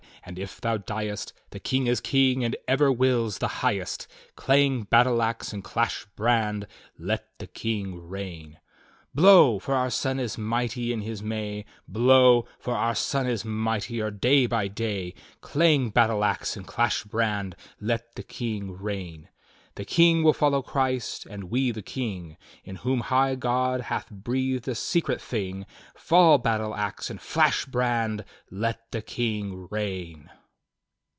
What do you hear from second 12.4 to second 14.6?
for our Sun is mightier day